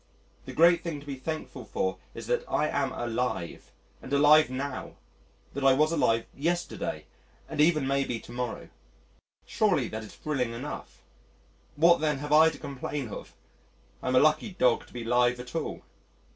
[0.45, 3.69] The great thing to be thankful for is that I am alive
[4.01, 4.95] and alive now,
[5.53, 7.05] that I was alive yesterday,
[7.47, 8.69] and even may be to morrow.
[9.45, 11.03] Surely that is thrilling enough.
[11.75, 13.35] What, then, have I to complain of?
[14.01, 15.83] I'm a lucky dog to be alive at all.